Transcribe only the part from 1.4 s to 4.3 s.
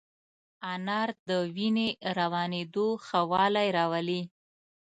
وینې روانېدو ښه والی راولي.